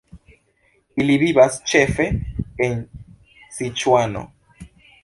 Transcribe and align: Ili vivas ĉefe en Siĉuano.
Ili 1.03 1.17
vivas 1.25 1.59
ĉefe 1.73 2.09
en 2.69 2.83
Siĉuano. 3.61 4.27